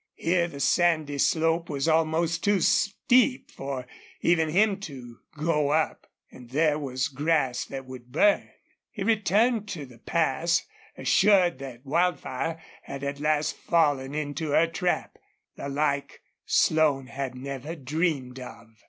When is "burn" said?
8.11-8.49